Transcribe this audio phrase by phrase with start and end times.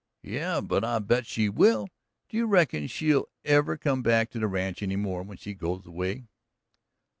[0.23, 1.87] "Yeh, but I bet she will.
[2.27, 5.85] Do you reckon she'll ever come back to the ranch any more when she goes
[5.85, 6.23] away?"